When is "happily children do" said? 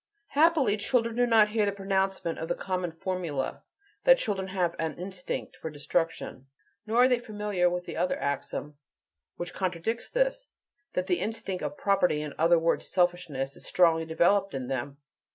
0.29-1.27